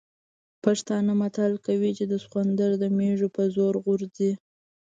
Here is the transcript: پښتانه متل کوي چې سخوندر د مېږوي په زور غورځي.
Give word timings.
پښتانه 0.63 1.11
متل 1.21 1.53
کوي 1.65 1.91
چې 1.97 2.05
سخوندر 2.23 2.71
د 2.77 2.83
مېږوي 2.97 3.29
په 3.35 3.43
زور 3.55 3.73
غورځي. 3.83 4.31